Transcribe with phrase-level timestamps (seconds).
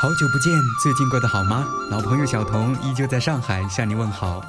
[0.00, 1.68] 好久不见，最近过得好吗？
[1.90, 4.42] 老朋友小童依旧在上海向你问好。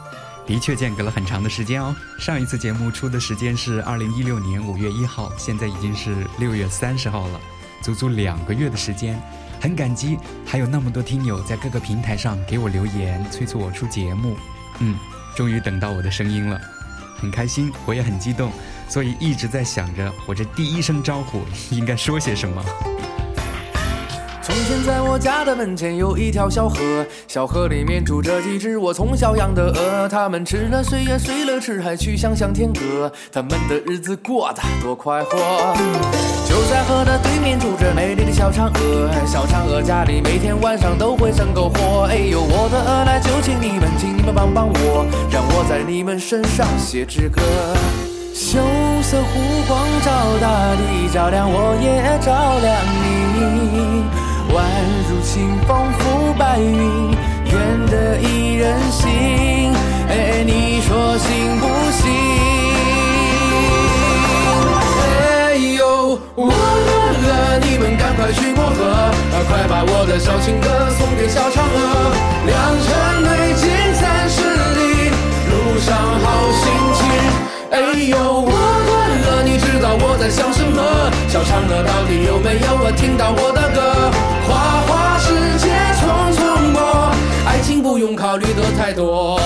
[0.47, 1.93] 的确间隔了很长的时间哦。
[2.17, 7.41] 上一次节目出的时间是二零一六年五月一号，现在已经是六月三十号了，
[7.83, 9.21] 足足两个月的时间。
[9.59, 14.37] 很感激还有那么多听友在各个平台上给我留言，催促我出节目。
[14.79, 14.95] 嗯，
[15.35, 16.57] 终于等到我的声音了，
[17.19, 18.53] 很开心，我也很激动，
[18.87, 22.63] 所以一直在想着我这第一声招呼应该说些什么。
[24.43, 35.37] 从前在我家的门前有一条小河，小河里面住着几只我从小养的鹅，它们吃了睡呀睡了吃，还去想向天歌，它们的日子过得多快活。
[36.49, 42.07] 就在河的对面住着美丽的小嫦娥，小嫦娥家里每天晚上都会生篝火。
[42.09, 47.41] 哎呦，我的鹅来就请你们，请你们帮帮我，让我在你们身上写支歌。
[48.33, 48.57] 羞
[49.03, 54.20] 涩湖光照大地，照亮我也照亮你。
[54.53, 54.61] 宛
[55.09, 59.73] 如清风拂白云，愿得一人心。
[60.09, 62.01] 哎，你说行不行？
[65.03, 66.51] 哎呦，我的
[67.23, 69.11] 鹅，你们赶快去过河，
[69.47, 72.11] 快把我的小情歌送给小嫦娥。
[72.45, 72.51] 良
[72.83, 72.91] 辰
[73.23, 73.63] 美景
[73.95, 75.11] 三十里，
[75.47, 76.63] 路上好心
[76.99, 76.99] 情。
[77.71, 77.79] 哎
[78.09, 78.91] 呦，我的
[79.31, 80.81] 鹅，你知道我在想什么？
[81.29, 84.10] 小嫦娥到底有没有我听到我的歌？
[84.51, 86.01] 花花世界匆
[86.33, 87.11] 匆过，
[87.47, 89.39] 爱情不用考虑的太多。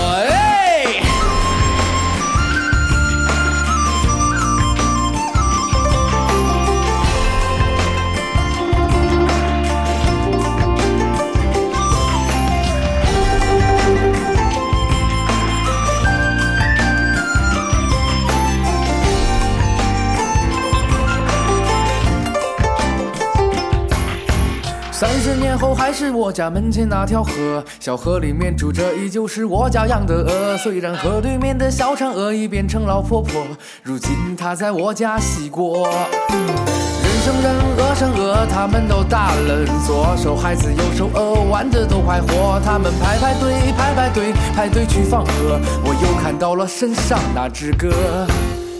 [25.25, 30.55] 十年后还是我家门前那条河，小河里面住着依旧是我家养的鹅。
[30.55, 33.41] 虽然河对面的小嫦娥已变成老婆婆，
[33.81, 35.89] 如今她在我家洗锅。
[36.29, 42.61] 人生人，鹅生鹅，他们都大了，左手孩子，右手鹅，玩的都快活。
[42.63, 45.59] 他们排排队，排排队，排队去放鹅。
[45.83, 47.89] 我又看到了身上那只鸽。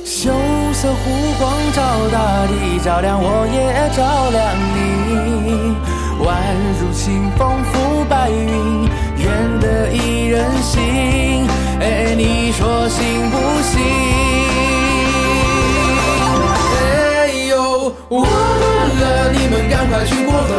[0.06, 0.30] 羞
[0.74, 1.10] 涩湖
[1.40, 1.82] 光照
[2.12, 5.95] 大地，照亮我也照亮你。
[6.22, 6.32] 宛
[6.80, 11.48] 如清风拂白云，愿得一人心。
[11.80, 13.74] 哎，你说行不行？
[16.80, 18.66] 哎呦，我的
[19.00, 20.50] 鹅，你们赶快去过河，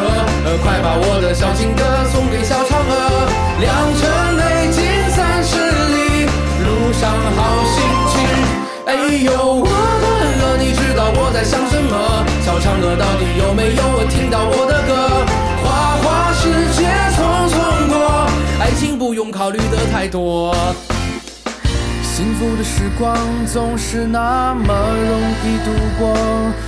[0.63, 3.29] 快把我的小情歌送给小嫦娥。
[3.59, 6.27] 良辰美景三十里，
[6.65, 7.75] 路上好心
[8.13, 8.15] 情。
[8.87, 10.07] 哎呦，我的
[10.47, 11.76] 鹅，你知道我在想什？
[12.47, 15.27] 小嫦娥到底有没有听到我的歌？
[15.65, 17.19] 花花世界匆
[17.51, 18.31] 匆过，
[18.61, 20.55] 爱情不用考虑的太多。
[22.05, 23.19] 幸福的时光
[23.53, 26.15] 总是那么容易度过，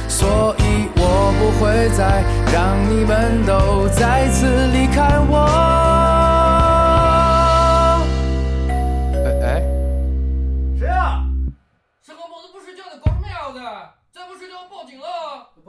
[0.09, 5.88] 所以我不会再让你们都再次离开我。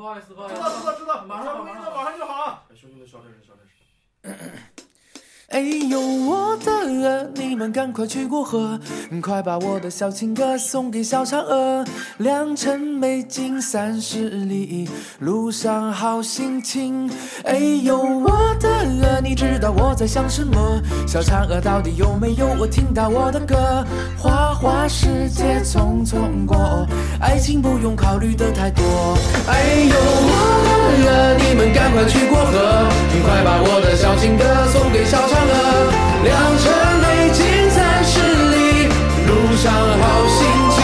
[0.09, 0.55] 不好意思，不好意思。
[0.55, 2.63] 知道知道知道，马上马上马上就好了。
[2.69, 4.59] 小心点，小点声，小点声。
[5.49, 8.79] 哎呦，我的鹅，你们赶快去过河，
[9.19, 11.83] 快把我的小情歌送给小嫦娥。
[12.17, 14.87] 良辰美景三十里，
[15.17, 17.09] 路上好心情。
[17.45, 20.79] 哎呦，我的鹅，你知道我在想什么？
[21.07, 23.83] 小嫦娥到底有没有我听到我的歌？
[24.19, 26.85] 花花世界匆匆过，
[27.19, 28.83] 爱情不用考虑的太多。
[29.47, 32.87] 哎呦，我的鹅，你们赶快去过河，
[33.25, 35.91] 快把我的小情歌送给小嫦娥。
[36.23, 38.87] 良辰美景三十里，
[39.27, 40.37] 路上好心
[40.75, 40.77] 情。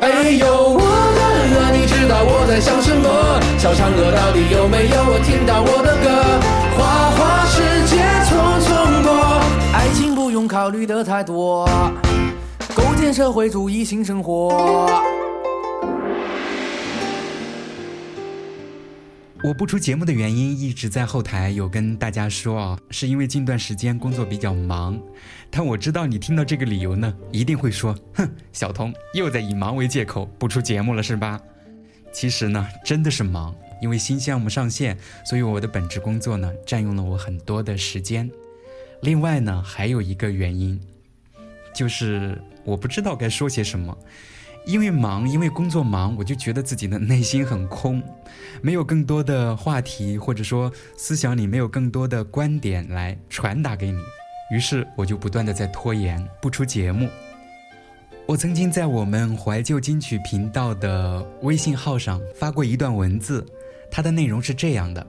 [0.00, 1.20] 哎呦，我的
[1.52, 3.08] 鹅，你知道我在想什么？
[3.58, 6.08] 小嫦娥到底有没有听到我的歌？
[6.76, 8.30] 花花世界匆
[8.64, 9.42] 匆过，
[9.74, 11.68] 爱情不用考虑的太多，
[12.74, 15.19] 构建社会主义新生活。
[19.42, 25.00] 我不出节目的原因一直在后台有跟大家说啊，是因为近段时间工作比较忙。
[25.48, 31.40] 但我知道你听到这个理由呢，一定会说：“哼，小童又在以忙为借口不出节目了，是吧？”
[32.12, 38.30] 其实呢，真的是忙，因为新项目上线，所以我的本职工作呢占用了我很多的时间。
[39.00, 40.78] 另外呢，还有一个原因，
[41.74, 43.96] 就是我不知道该说些什么。
[44.70, 48.00] 因为忙，因为工作忙，我就觉得自己的内心很空，
[48.62, 53.98] 没有更多的话题，或者说思想里没有更多的观点来传达给你。
[54.52, 57.08] 于是我就不断的在拖延，不出节目。
[58.26, 63.44] 我曾经在我们怀旧金曲频道的微信号上发过一段文字，
[63.90, 65.04] 它的内容是这样的：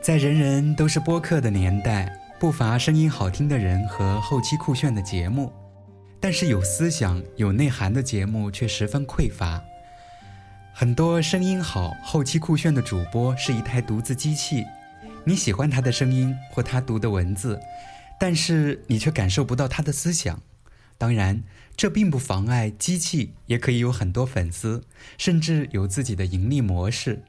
[0.00, 5.52] 在人人都是播客的年代，不乏声音好听的人和后期酷炫的节目，
[6.26, 9.62] 但是有思想、有内涵的节目却十分匮乏。
[10.74, 14.64] 很多声音好、后期酷炫的主播是一台独自机器，
[15.22, 17.60] 你喜欢他的声音或他读的文字，
[18.18, 20.42] 但是你却感受不到他的思想。
[20.98, 21.44] 当然。
[21.76, 24.82] 这并不妨碍机器也可以有很多粉丝，
[25.18, 27.22] 甚至有自己的盈利模式。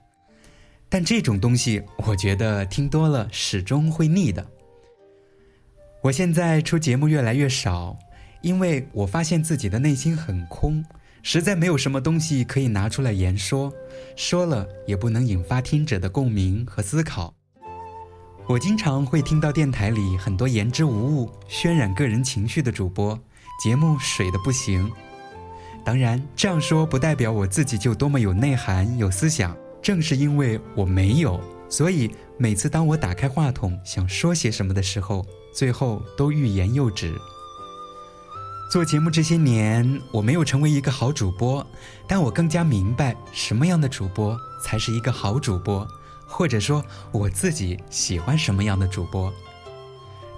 [0.89, 4.47] 但这种东西，我觉得听多了始终会腻的。
[6.01, 7.95] 我现在出节目越来越少，
[8.41, 10.83] 因为我发现自己的内心很空，
[11.23, 13.73] 实在没有什么东西可以拿出来言说，
[14.15, 17.33] 说了也不能引发听者的共鸣和思考。
[18.47, 23.19] 我经常会听到电台里很多言之无物、渲染个人情绪的主播。
[23.61, 24.89] 节目水的不行，
[25.83, 29.57] 当然这样说不代表我自己就多么有内涵、有思想。
[29.81, 37.13] 正是因为我没有，所以每次当我打开话筒想说些什么的时候，最后都欲言又止。
[38.69, 41.65] 做节目这些年，我没有成为一个好主播，
[42.05, 45.87] 但我更加明白什么样的主播才是一个好主播，
[46.27, 46.83] 或者说
[47.13, 49.33] 我自己喜欢什么样的主播。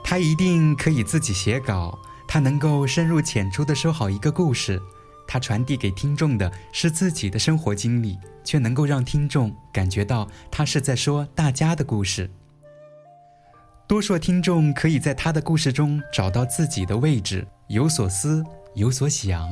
[0.03, 1.97] 他一定可以自己写稿。
[2.27, 4.79] 他能够深入浅出的说好一个故事，
[5.27, 12.29] 他传递给听众的是自己的生活经历，却能够让听众感觉到他是在说大家的故事。
[13.89, 18.43] 多数听众可以在他的故事中找到自己的位置，有所思，
[18.75, 19.49] 有所想。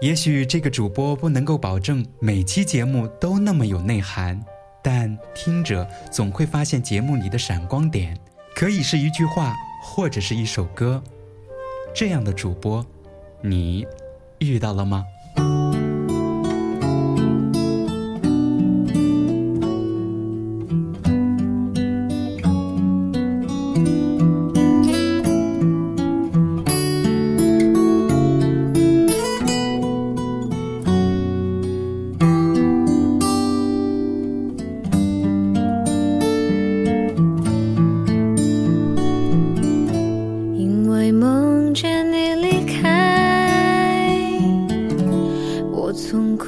[0.00, 4.42] 也许这个主播不能够保证每期节目都那么有内涵，
[4.82, 8.18] 但听者总会发现节目里的闪光点，
[8.54, 11.02] 可以是一句话，或者是一首歌。
[11.94, 12.82] 这样的主播，
[13.42, 13.86] 你
[14.38, 15.04] 遇到了吗？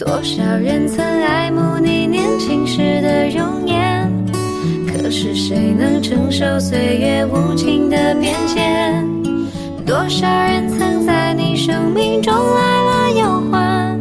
[0.00, 4.10] 多少人曾爱慕你年轻时的容颜，
[4.86, 9.06] 可是谁能承受岁月无情的变迁？
[9.84, 14.00] 多少人曾在你生命中来了又还，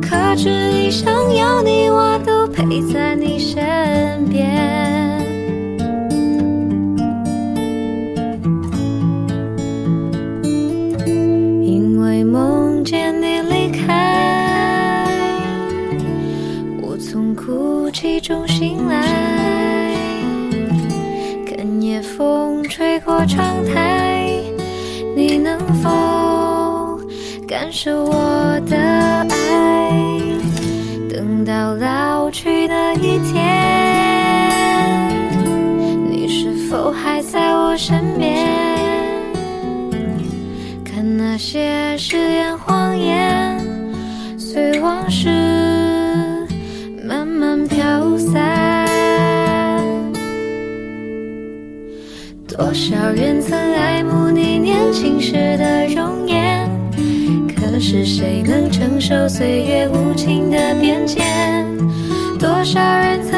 [0.00, 4.03] 可知一生有你，我都陪在你身。
[23.34, 24.40] 窗台，
[25.16, 25.90] 你能否
[27.48, 29.90] 感受我的爱？
[31.10, 33.42] 等到老去那一天，
[36.08, 38.46] 你是否还在我身边？
[40.84, 43.43] 看那些誓言谎言，
[52.64, 56.66] 多少人曾爱慕你年轻时的容颜，
[57.54, 61.66] 可是谁能承受岁月无情的变迁？
[62.40, 63.33] 多少人曾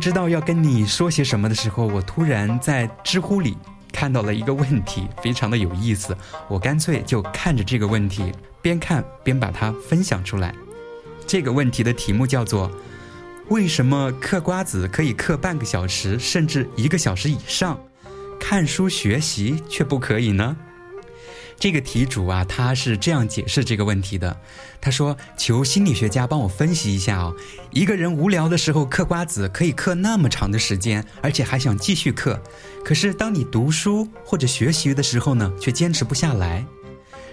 [0.00, 3.54] 不知道要跟你说些什么的时候，我突然在知乎里
[3.92, 6.16] 看到了一个问题，非常的有意思。
[6.48, 10.54] 我干脆就看着这个问题，边看边把它分享出来。
[11.26, 12.72] 这个问题的题目叫做：
[13.50, 17.78] 为什么嗑瓜子可以嗑半个小时甚至一个小时以上，
[18.40, 20.56] 看书学习却不可以呢？
[21.60, 24.34] 这个题主啊，他是这样解释这个问题的。
[24.80, 27.36] 他说：“求心理学家帮我分析一下哦，
[27.70, 32.42] 一个人无聊的时候嗑瓜子可以嗑那么长的时间，而且还想继续嗑。
[32.82, 36.64] 可是当你读书或者学习的时候呢，却坚持不下来，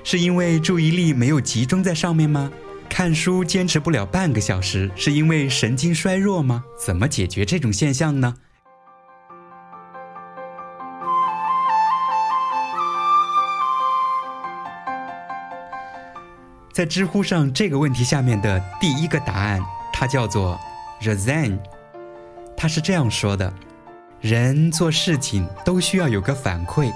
[0.04, 2.52] 是因为注意力没有集中在上面吗？
[2.90, 6.66] 看书坚持不了半个小时，是因为神经衰弱吗？
[6.78, 8.36] 怎么解决这种现象呢？”
[16.78, 19.60] 在知乎上这个问题下面的第一个答案，
[19.92, 20.60] 它叫做
[21.02, 21.58] Razan，
[22.56, 23.52] 他是这样说的：
[24.22, 26.94] 人做事情都需要有个反馈，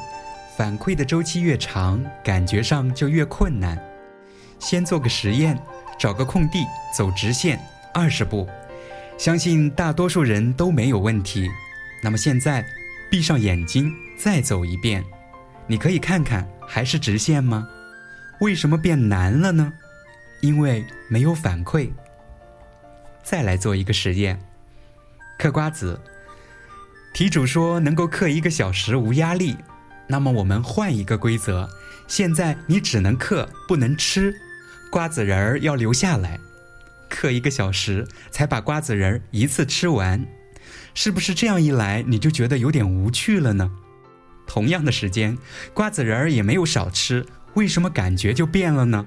[0.55, 3.75] 反馈的周期越长，感觉上就越困难。
[4.59, 5.59] 先做个实验，
[5.97, 6.63] 找个空地，
[6.95, 7.59] 走直线
[7.91, 8.47] 二十步，
[9.17, 11.49] 相信大多数人都没有问题。
[12.03, 12.63] 那么现在，
[13.09, 15.03] 闭上眼睛再走一遍，
[15.65, 17.67] 你可以看看还是直线吗？
[18.41, 19.71] 为什么变难了呢？
[20.41, 21.91] 因为没有反馈。
[23.23, 24.39] 再来做一个实验，
[25.37, 26.01] 嗑瓜子。
[27.13, 29.55] 题主说能够嗑一个小时无压力，
[30.07, 31.69] 那么我们换一个规则，
[32.07, 34.33] 现在你只能嗑，不能吃，
[34.89, 36.39] 瓜子仁儿要留下来，
[37.11, 40.25] 嗑一个小时才把瓜子仁儿一次吃完，
[40.95, 43.69] 是不是这样一来你就觉得有点无趣了呢？
[44.47, 45.37] 同样的时间，
[45.75, 47.23] 瓜子仁儿也没有少吃。
[47.55, 49.05] 为什么感觉就变了呢？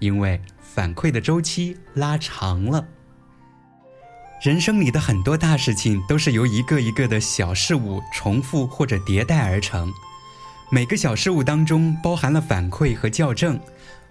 [0.00, 2.86] 因为反馈的周期拉长了。
[4.42, 9.92] 人生里的很多大事情都是由一个一个的小事物重复或者迭代而成，
[10.72, 13.60] 每个小事物当中包含了反馈和校正。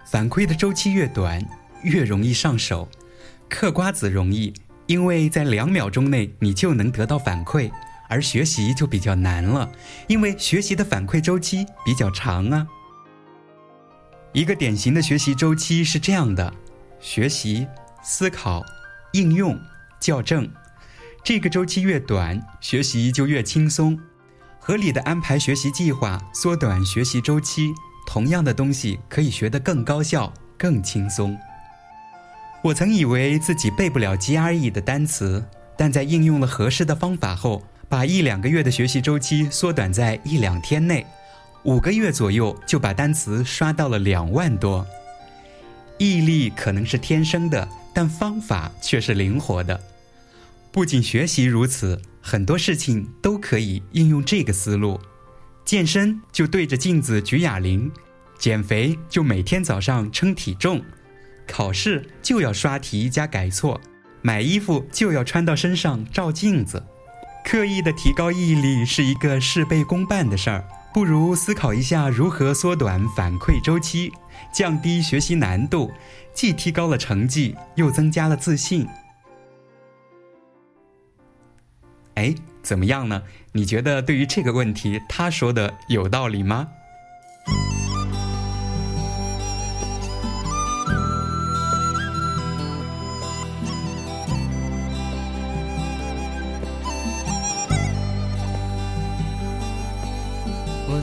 [0.06, 1.46] 反馈的周期越短，
[1.82, 2.88] 越容易上手。
[3.50, 4.54] 嗑瓜子容易，
[4.86, 7.70] 因为在两秒钟内你就能得到反馈；
[8.08, 9.70] 而学习就比较难了，
[10.08, 12.66] 因为学习的反馈周期比较长啊。
[14.32, 16.50] 一个典型的学习周期是这样的：
[17.00, 17.66] 学习、
[18.02, 18.64] 思考、
[19.12, 19.60] 应用、
[20.00, 20.50] 校正。
[21.22, 23.98] 这个周期越短，学习就越轻松。
[24.58, 27.74] 合理的安排学习计划，缩短学习周期，
[28.06, 31.38] 同样的东西可以学得更高效、更轻松。
[32.62, 35.44] 我曾以为自己背不了 GRE 的单词，
[35.76, 41.06] 但在应用了合适的方法后，把一两个月的学习周期缩短在一两天内。
[41.64, 44.84] 五个月左右就把单词刷到了两万多。
[45.98, 49.80] 毅力可能是天生的，但方法却是灵活的。
[50.72, 55.00] 不仅学习如此，很多事情都可以应用这个思路。
[55.64, 57.92] 健身就对着镜子举哑铃，
[58.38, 60.82] 减肥就每天早上称体重，
[61.46, 63.80] 考试就要刷题加改错，
[64.22, 66.82] 买衣服就要穿到身上照镜子。
[67.44, 70.64] 刻意的提高毅力是一个事倍功半的事儿。
[70.92, 74.12] 不如思考一下如何缩短反馈周期，
[74.52, 75.90] 降低学习难度，
[76.34, 78.86] 既提高了成绩，又增加了自信。
[82.14, 83.22] 哎，怎么样呢？
[83.52, 86.68] 你觉得对于这个问题，他说的有道理吗？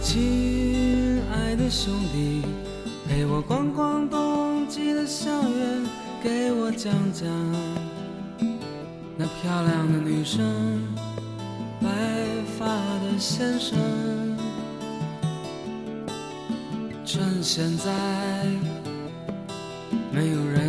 [0.02, 2.42] 亲爱的兄弟，
[3.08, 5.86] 陪我逛逛冬季的校园，
[6.24, 7.28] 给我讲讲
[9.18, 10.82] 那漂亮的女生，
[11.82, 11.90] 白
[12.58, 13.78] 发的先生。
[17.06, 17.92] 趁现在
[20.14, 20.69] 没有人，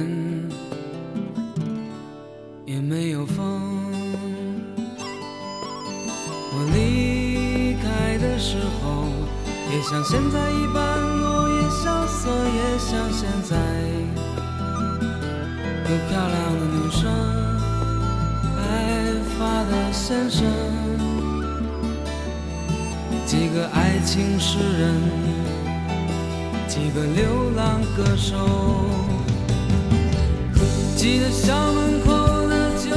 [10.10, 13.56] 现在一般落叶萧瑟，也像现在
[15.88, 17.08] 有漂亮的女生，
[18.56, 18.60] 白
[19.38, 20.42] 发的先生。
[23.24, 25.00] 几个爱情诗人，
[26.66, 28.34] 几个流浪歌手。
[30.96, 32.90] 记得校门口的酒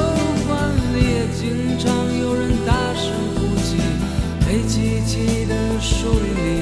[0.48, 0.52] 馆
[0.96, 3.78] 里，也经常有人大声哭泣；
[4.48, 6.53] 黑漆漆的树林里，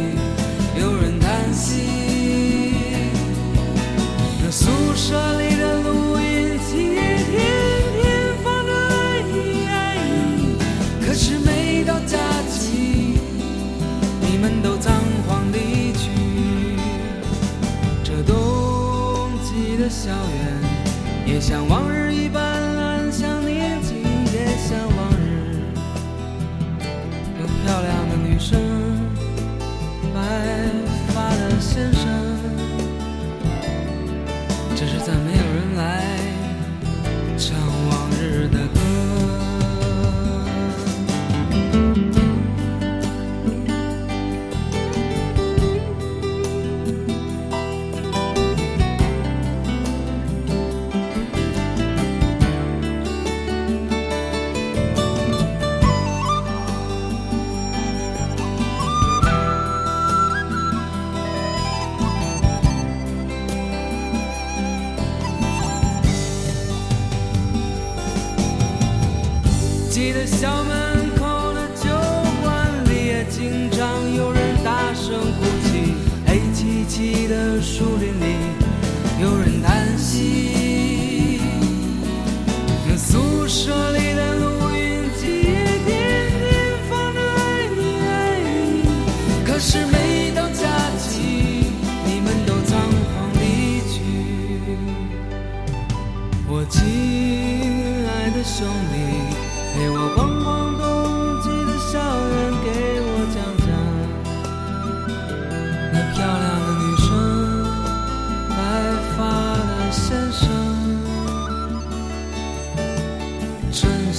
[21.52, 21.91] 也像往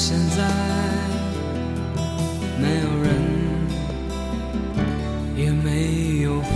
[0.04, 0.42] 现在
[2.60, 3.14] 没有人，
[5.36, 6.50] 也没有风。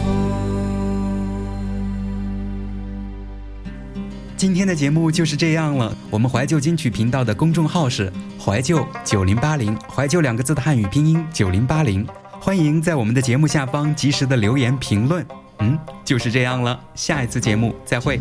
[4.37, 5.96] 今天的节目就是这样了。
[6.11, 12.04] 我们怀旧金曲频道的公众号是怀旧九零八零，怀旧两个字的汉语拼音九零八零。
[12.40, 15.24] 欢迎在我们的节目下方及时的留言评论。
[15.61, 16.80] 嗯，就是这样了。
[16.96, 18.20] 下一次节目再会。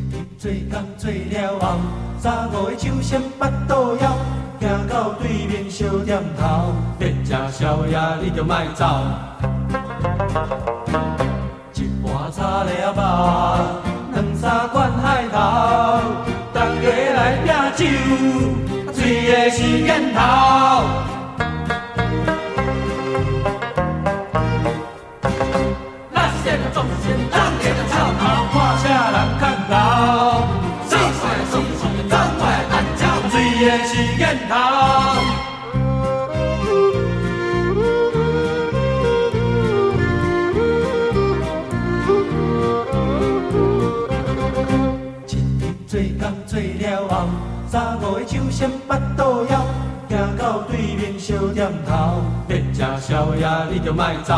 [4.59, 8.85] 行到对面小店头，变吃宵夜你就莫走。
[11.73, 12.97] 一盘炒了肉，
[14.13, 15.37] 两三罐海头，
[16.53, 17.83] 大家来拼酒，
[18.93, 18.97] 醉
[19.31, 20.19] 的是烟头。
[50.75, 54.35] 对面小店头，变吃宵夜你就莫走。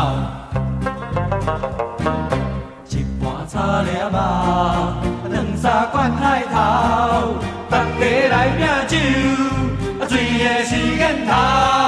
[2.88, 7.34] 一盘炒了肉，两三罐海头，
[7.68, 8.96] 大家来拼酒，
[10.06, 11.87] 醉的是烟头。